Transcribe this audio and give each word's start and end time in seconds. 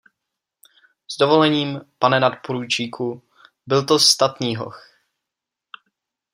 S 1.07 1.17
dovolením, 1.17 1.81
pane 1.99 2.19
nadporučíku, 2.19 3.23
byl 3.67 3.85
to 3.85 3.99
statný 3.99 4.55
hoch. 4.55 4.83